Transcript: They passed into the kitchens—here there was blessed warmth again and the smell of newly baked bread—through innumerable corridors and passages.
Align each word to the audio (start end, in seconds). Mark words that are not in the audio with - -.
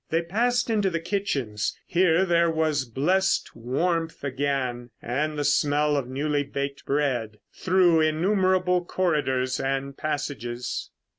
They 0.09 0.23
passed 0.23 0.71
into 0.71 0.89
the 0.89 0.99
kitchens—here 0.99 2.25
there 2.25 2.49
was 2.49 2.85
blessed 2.85 3.55
warmth 3.55 4.23
again 4.23 4.89
and 4.99 5.37
the 5.37 5.43
smell 5.43 5.95
of 5.95 6.07
newly 6.09 6.41
baked 6.41 6.87
bread—through 6.87 8.01
innumerable 8.01 8.83
corridors 8.83 9.59
and 9.59 9.95
passages. 9.95 10.89